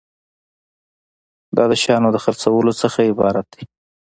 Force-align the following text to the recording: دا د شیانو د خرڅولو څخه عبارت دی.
دا 1.55 1.63
د 1.71 1.73
شیانو 1.81 2.09
د 2.13 2.17
خرڅولو 2.23 2.71
څخه 2.81 2.99
عبارت 3.11 3.45
دی. 3.53 3.63